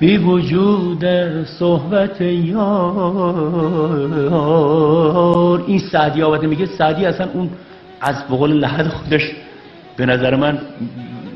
بی 0.00 0.16
وجود 0.16 1.04
صحبت 1.44 2.20
یار. 2.20 2.60
این 5.66 5.78
سعدی 5.78 6.22
آباده 6.22 6.46
میگه 6.46 6.66
سعدی 6.66 7.06
اصلا 7.06 7.28
اون 7.32 7.50
از 8.00 8.24
بقول 8.24 8.52
لحد 8.52 8.88
خودش 8.88 9.30
به 9.96 10.06
نظر 10.06 10.36
من 10.36 10.58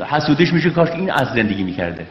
حسودش 0.07 0.53
میشه 0.53 0.71
کاش 0.71 0.89
این 0.91 1.11
از 1.11 1.29
زندگی 1.29 1.63
می‌کرده. 1.63 2.07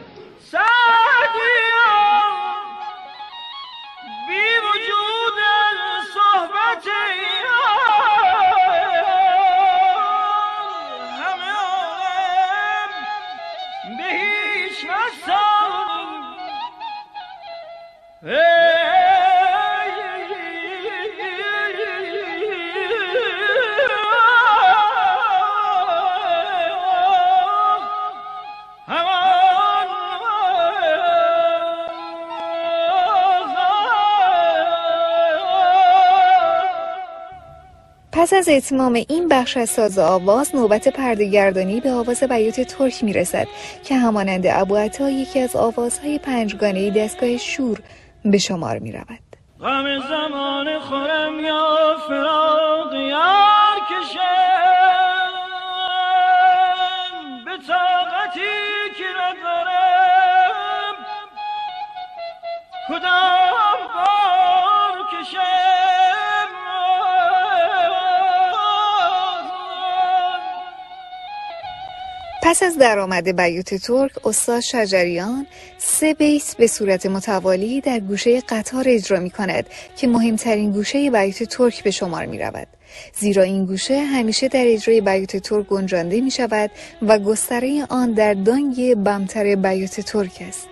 پس 18.24 18.32
از 38.32 38.48
اتمام 38.48 38.92
این 38.92 39.28
بخش 39.28 39.56
از 39.56 39.70
ساز 39.70 39.98
آواز 39.98 40.54
نوبت 40.54 40.88
پردگردانی 40.88 41.80
به 41.80 41.90
آواز 41.90 42.22
بیوت 42.22 42.60
ترک 42.60 43.04
می 43.04 43.12
رسد 43.12 43.46
که 43.84 43.94
همانند 43.94 44.44
ابو 44.46 44.76
عطا 44.76 45.10
یکی 45.10 45.40
از 45.40 45.56
آوازهای 45.56 46.18
پنجگانه 46.18 46.90
دستگاه 46.90 47.36
شور 47.36 47.80
به 48.24 48.38
شمار 48.38 48.78
می 48.78 48.92
رود. 48.92 49.36
غم 49.60 49.98
زمان 49.98 50.78
خورم 50.78 51.40
یا 51.40 51.96
فراق 52.08 52.94
یار 52.94 53.78
به 57.44 57.58
طاقتی 57.68 58.40
که 58.98 59.04
ندارم 59.20 59.74
پس 72.46 72.62
از 72.62 72.78
درآمد 72.78 73.40
بیوت 73.40 73.74
ترک 73.74 74.26
استاد 74.26 74.60
شجریان 74.60 75.46
سه 75.78 76.14
بیت 76.14 76.56
به 76.58 76.66
صورت 76.66 77.06
متوالی 77.06 77.80
در 77.80 78.00
گوشه 78.00 78.40
قطار 78.40 78.84
اجرا 78.86 79.20
می 79.20 79.30
کند 79.30 79.66
که 79.96 80.06
مهمترین 80.08 80.72
گوشه 80.72 81.10
بیوت 81.10 81.42
ترک 81.42 81.82
به 81.82 81.90
شمار 81.90 82.26
می 82.26 82.38
رود 82.38 82.68
زیرا 83.12 83.42
این 83.42 83.66
گوشه 83.66 83.98
همیشه 83.98 84.48
در 84.48 84.64
اجرای 84.66 85.00
بیوت 85.00 85.36
ترک 85.36 85.66
گنجانده 85.66 86.20
می 86.20 86.30
شود 86.30 86.70
و 87.02 87.18
گستره 87.18 87.86
آن 87.90 88.12
در 88.12 88.34
دانگ 88.34 88.94
بمتر 88.94 89.54
بیوت 89.54 90.00
ترک 90.00 90.42
است. 90.48 90.68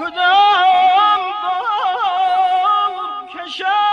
کدام 0.00 1.20
بار 1.42 3.26
کشم؟ 3.28 3.89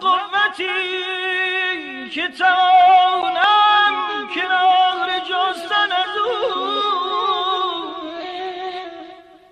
قوتی 0.00 0.66
که 2.10 2.28
توانم 2.28 4.28
کنار 4.34 5.18
جستن 5.18 5.92
از 5.92 6.16
او. 6.24 6.30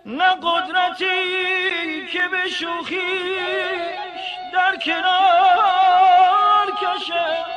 نه 0.06 0.35
قدرتی 0.42 2.06
که 2.12 2.28
به 2.28 2.48
شوخیش 2.48 4.24
در 4.52 4.76
کنار 4.76 6.72
کشم. 6.80 7.56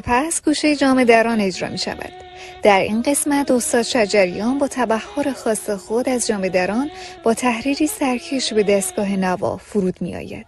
سپس 0.00 0.42
گوشه 0.44 0.76
جام 0.76 1.04
دران 1.04 1.40
اجرا 1.40 1.68
می 1.68 1.78
شود. 1.78 2.12
در 2.62 2.80
این 2.80 3.02
قسمت 3.02 3.50
استاد 3.50 3.82
شجریان 3.82 4.58
با 4.58 4.68
تبخور 4.68 5.32
خاص 5.32 5.70
خود 5.70 6.08
از 6.08 6.26
جام 6.26 6.48
دران 6.48 6.90
با 7.22 7.34
تحریری 7.34 7.86
سرکش 7.86 8.52
به 8.52 8.62
دستگاه 8.62 9.16
نوا 9.16 9.56
فرود 9.56 10.02
می 10.02 10.16
آید. 10.16 10.46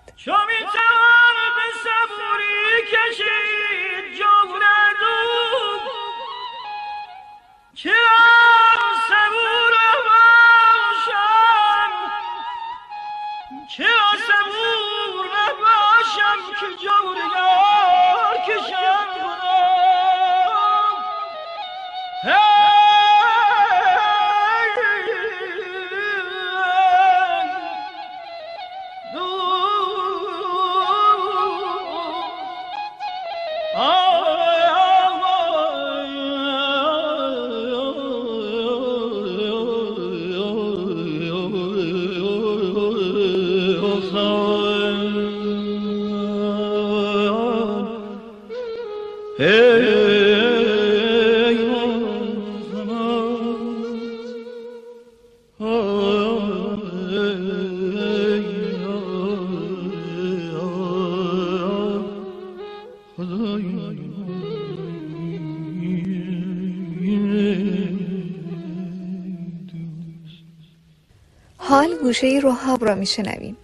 گوشه 72.12 72.40
روحاب 72.42 72.84
را 72.84 72.94
میشنویم 72.94 73.56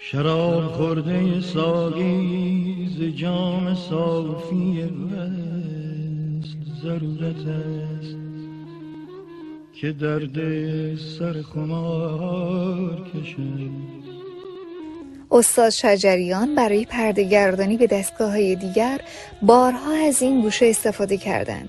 شراب 0.00 0.72
خورده 0.72 1.40
ساقی 1.40 2.88
ز 2.98 3.16
جام 3.16 3.74
صافی 3.74 4.82
وست 4.82 6.56
ضرورت 6.82 7.46
است 7.46 8.16
که 9.74 9.92
درد 9.92 10.36
سر 11.18 11.42
خمار 11.42 13.10
کشد 13.14 13.70
استاد 15.30 15.70
شجریان 15.70 16.54
برای 16.54 16.84
پردگردانی 16.84 17.76
به 17.76 17.86
دستگاه 17.86 18.30
های 18.30 18.56
دیگر 18.56 19.00
بارها 19.42 19.92
از 20.08 20.22
این 20.22 20.40
گوشه 20.40 20.66
استفاده 20.66 21.16
کردند. 21.16 21.68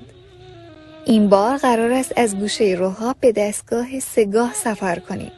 این 1.06 1.30
بار 1.30 1.58
قرار 1.58 1.92
است 1.92 2.14
از 2.16 2.36
گوشه 2.38 2.76
روحاب 2.80 3.16
به 3.20 3.32
دستگاه 3.32 4.00
سگاه 4.00 4.54
سفر 4.54 5.00
کنیم. 5.00 5.32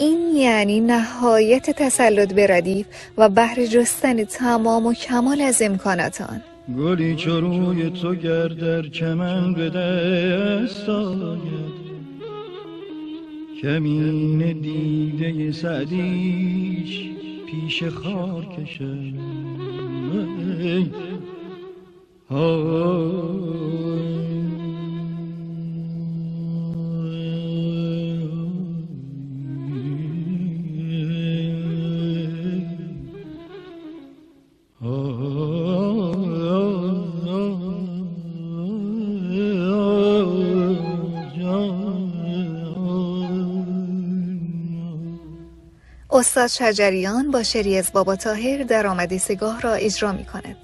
این 0.00 0.36
یعنی 0.36 0.80
نهایت 0.80 1.70
تسلط 1.70 2.32
به 2.32 2.46
ردیف 2.46 2.86
و 3.18 3.28
بهر 3.28 3.66
جستن 3.66 4.24
تمام 4.24 4.86
و 4.86 4.94
کمال 4.94 5.40
از 5.40 5.62
امکانات 5.62 6.20
آن 6.20 6.42
گلی 6.78 7.16
چروی 7.16 7.90
تو 7.90 8.14
گردر 8.14 8.88
کمن 8.88 9.54
به 9.54 9.70
دست 9.70 10.88
آید. 10.88 11.90
کمین 13.62 14.60
دیده 14.60 15.52
سعدیش 15.52 17.10
پیش 17.46 17.84
خار 17.84 18.46
کشد. 18.46 19.14
استاد 46.20 46.46
شجریان 46.46 47.30
با 47.30 47.42
شری 47.42 47.78
از 47.78 47.92
بابا 47.92 48.16
تاهر 48.16 48.62
در 48.62 48.86
آمده 48.86 49.18
سگاه 49.18 49.60
را 49.60 49.72
اجرا 49.72 50.12
می 50.12 50.24
کند. 50.24 50.56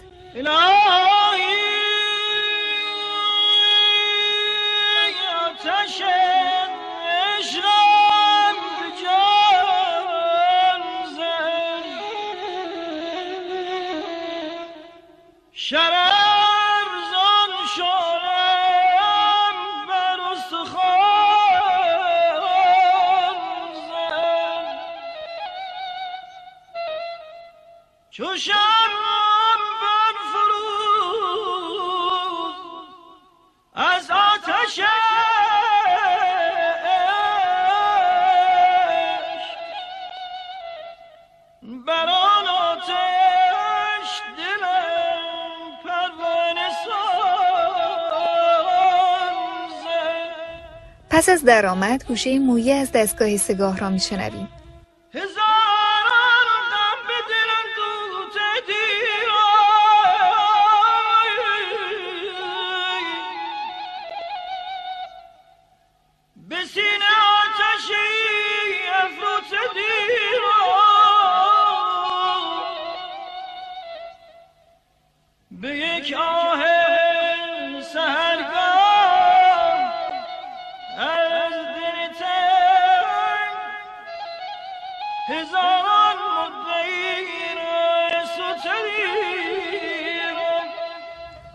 درآمد 51.46 52.04
گوشه 52.08 52.38
مویه 52.38 52.74
از 52.74 52.92
دستگاه 52.92 53.36
سگاه 53.36 53.78
را 53.78 53.90
میشنویم. 53.90 54.48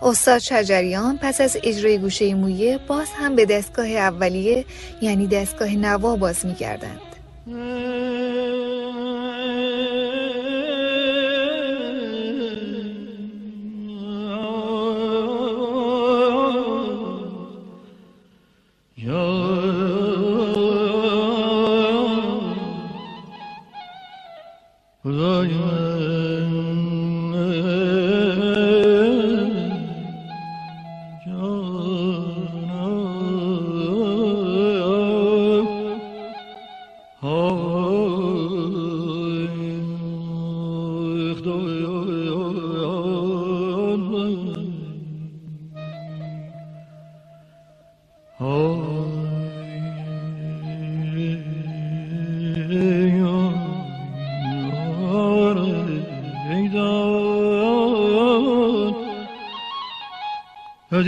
استاد 0.01 0.37
شجریان 0.37 1.19
پس 1.21 1.41
از 1.41 1.57
اجرای 1.63 1.97
گوشه 1.97 2.33
مویه 2.33 2.79
باز 2.87 3.07
هم 3.19 3.35
به 3.35 3.45
دستگاه 3.45 3.87
اولیه 3.87 4.65
یعنی 5.01 5.27
دستگاه 5.27 5.69
نوا 5.75 6.15
باز 6.15 6.45
میگردند. 6.45 7.01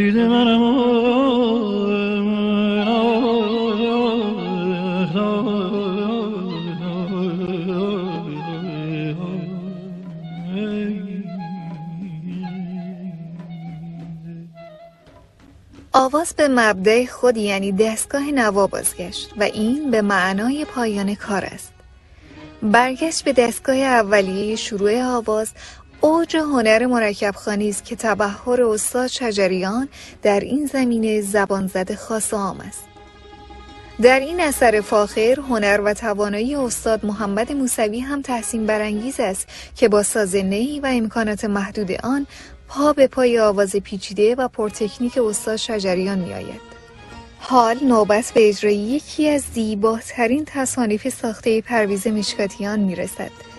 آواز 0.03 0.13
به 16.37 16.47
مبدع 16.47 17.05
خود 17.05 17.37
یعنی 17.37 17.71
دستگاه 17.71 18.31
نوا 18.31 18.67
بازگشت 18.67 19.29
و 19.37 19.43
این 19.43 19.91
به 19.91 20.01
معنای 20.01 20.65
پایان 20.65 21.15
کار 21.15 21.45
است. 21.45 21.73
برگشت 22.61 23.23
به 23.23 23.33
دستگاه 23.33 23.77
اولیه 23.77 24.55
شروع 24.55 25.03
آواز 25.03 25.51
اوج 26.05 26.37
هنر 26.37 26.85
مرکب 26.85 27.35
خانی 27.35 27.69
است 27.69 27.85
که 27.85 27.95
تبهر 27.95 28.63
استاد 28.63 29.07
شجریان 29.07 29.89
در 30.21 30.39
این 30.39 30.65
زمینه 30.65 31.21
زبان 31.21 31.67
زده 31.67 31.95
خاص 31.95 32.33
عام 32.33 32.59
است 32.59 32.83
در 34.01 34.19
این 34.19 34.39
اثر 34.39 34.81
فاخر 34.81 35.39
هنر 35.49 35.81
و 35.83 35.93
توانایی 35.93 36.55
استاد 36.55 37.05
محمد 37.05 37.51
موسوی 37.51 37.99
هم 37.99 38.21
تحسین 38.21 38.65
برانگیز 38.65 39.19
است 39.19 39.47
که 39.75 39.89
با 39.89 40.03
ساز 40.03 40.35
نی 40.35 40.79
و 40.79 40.85
امکانات 40.85 41.45
محدود 41.45 41.91
آن 41.91 42.27
پا 42.67 42.93
به 42.93 43.07
پای 43.07 43.39
آواز 43.39 43.75
پیچیده 43.75 44.35
و 44.35 44.47
پرتکنیک 44.47 45.17
استاد 45.17 45.55
شجریان 45.55 46.19
می 46.19 46.33
آید. 46.33 46.61
حال 47.39 47.77
نوبت 47.83 48.31
به 48.35 48.49
اجرای 48.49 48.75
یکی 48.75 49.29
از 49.29 49.43
زیباترین 49.53 50.45
تصانیف 50.45 51.09
ساخته 51.09 51.61
پرویز 51.61 52.07
مشکاتیان 52.07 52.79
می 52.79 52.95
رسد. 52.95 53.52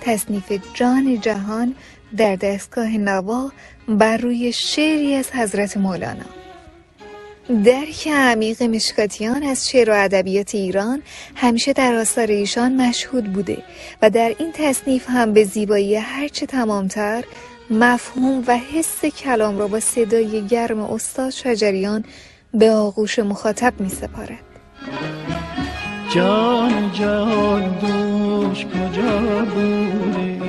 تصنیف 0.00 0.52
جان 0.74 1.20
جهان 1.20 1.74
در 2.16 2.36
دستگاه 2.36 2.88
نوا 2.88 3.52
بر 3.88 4.16
روی 4.16 4.52
شعری 4.52 5.14
از 5.14 5.30
حضرت 5.32 5.76
مولانا. 5.76 6.24
درک 7.64 8.08
عمیق 8.08 8.62
مشکاتیان 8.62 9.42
از 9.42 9.68
شعر 9.68 9.90
و 9.90 10.04
ادبیات 10.04 10.54
ایران 10.54 11.02
همیشه 11.34 11.72
در 11.72 11.94
آثار 11.94 12.26
ایشان 12.26 12.76
مشهود 12.76 13.32
بوده 13.32 13.62
و 14.02 14.10
در 14.10 14.34
این 14.38 14.52
تصنیف 14.52 15.04
هم 15.08 15.32
به 15.32 15.44
زیبایی 15.44 15.96
هرچه 15.96 16.46
تمامتر 16.46 17.24
مفهوم 17.70 18.44
و 18.46 18.56
حس 18.56 19.04
کلام 19.04 19.58
را 19.58 19.68
با 19.68 19.80
صدای 19.80 20.46
گرم 20.46 20.80
استاد 20.80 21.30
شجریان 21.30 22.04
به 22.54 22.70
آغوش 22.70 23.18
مخاطب 23.18 23.80
می 23.80 23.88
سپارد 23.88 24.44
جان 26.10 26.90
جان 26.92 27.78
دوش 27.80 28.66
کجا 28.66 29.44
بوده 29.54 30.40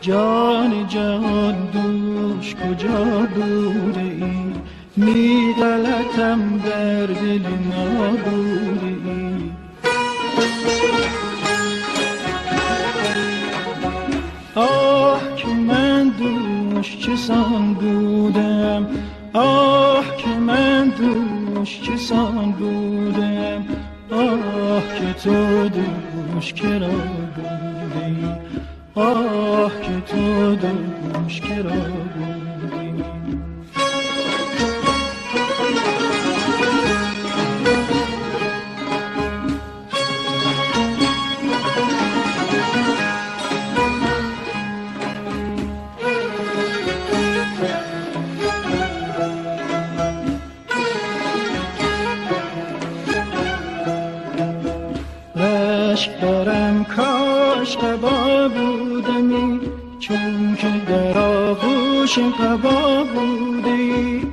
جان 0.00 0.86
جان 0.88 1.54
دوش 1.72 2.54
کجا 2.54 3.28
ای 3.96 4.52
می 4.96 5.54
غلطم 5.60 6.58
در 6.58 7.06
دل 7.06 7.46
ما 7.70 8.06
ای 8.82 9.50
آه 14.54 15.20
که 15.36 15.48
من 15.48 16.08
دوش 16.08 16.98
چسان 16.98 17.74
بودم 17.74 18.86
آه 19.34 19.69
دوش 22.10 22.18
چسان 22.18 22.52
بودم 22.52 23.64
آه 24.10 24.82
که 24.98 25.12
تو 25.12 25.68
دوش 25.68 26.52
کرا 26.52 26.88
بودی 26.88 28.26
آه 28.94 29.72
که 29.80 30.00
تو 30.00 30.56
دوش 30.56 31.40
کرا 31.40 31.99
عاشق 62.20 62.56
با 62.56 63.04
بودی 63.04 64.26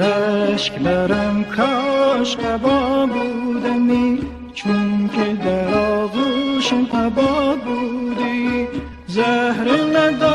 رشک 0.00 0.78
برم 0.78 1.44
کاش 1.44 2.36
قبا 2.36 3.06
بودمی. 3.06 4.37
چون 4.58 5.08
که 5.08 5.34
در 5.44 5.74
آغوش 5.74 6.72
قبا 6.72 7.56
بودی 7.56 8.68
زهر 9.06 9.68
ندارم 9.96 10.27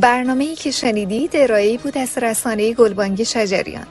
برنامه 0.00 0.44
ای 0.44 0.54
که 0.54 0.70
شنیدید 0.70 1.30
ارائه 1.34 1.78
بود 1.78 1.98
از 1.98 2.18
رسانه 2.18 2.74
گلبانگ 2.74 3.22
شجریان. 3.22 3.86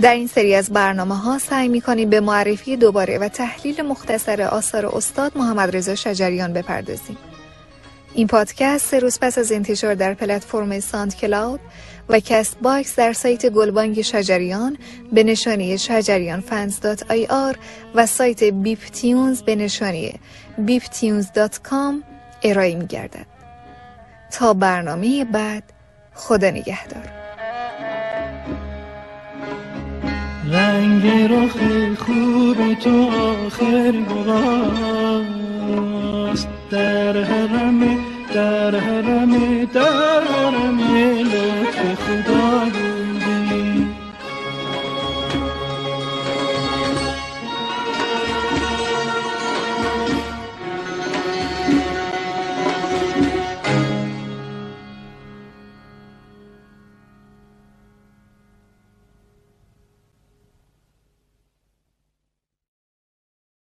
در 0.00 0.14
این 0.14 0.26
سری 0.26 0.54
از 0.54 0.70
برنامه 0.70 1.16
ها 1.16 1.38
سعی 1.38 1.68
می 1.68 1.80
کنیم 1.80 2.10
به 2.10 2.20
معرفی 2.20 2.76
دوباره 2.76 3.18
و 3.18 3.28
تحلیل 3.28 3.82
مختصر 3.82 4.42
آثار 4.42 4.86
استاد 4.86 5.38
محمد 5.38 5.76
رضا 5.76 5.94
شجریان 5.94 6.52
بپردازیم. 6.52 7.18
این 8.14 8.26
پادکست 8.26 8.86
سه 8.86 8.98
روز 8.98 9.18
پس 9.20 9.38
از 9.38 9.52
انتشار 9.52 9.94
در 9.94 10.14
پلتفرم 10.14 10.80
SoundCloud 10.80 11.60
و 12.08 12.20
CastBox 12.20 12.96
در 12.96 13.12
سایت 13.12 13.48
گلبانگ 13.48 14.02
شجریان 14.02 14.78
به 15.12 15.22
نشانی 15.24 15.78
شجریان 15.78 16.40
fans 16.40 16.80
dot 16.80 17.10
IR 17.10 17.56
و 17.94 18.06
سایت 18.06 18.44
Beeptunes 18.44 19.42
به 19.42 19.56
نشانی 19.56 20.20
بیپ 20.58 20.82
تیونز 20.82 21.32
دات 21.32 21.60
کام 21.62 22.04
ارائه 22.42 22.74
می 22.74 22.86
گردد. 22.86 23.26
تا 24.30 24.54
برنامه 24.54 25.24
بعد 25.24 25.62
خدا 26.14 26.50
نگهدار 26.50 27.17
رنگ 30.52 31.06
رخ 31.06 31.56
خوب 31.98 32.74
تو 32.74 33.10
آخر 33.10 33.92
گواست. 34.08 35.28
در 36.70 37.22
حرم 37.22 37.80
در 38.34 38.74
حرم 38.76 39.64
در 39.64 40.22
حرم 40.22 40.78
لطف 41.24 41.94
خدا 41.94 42.87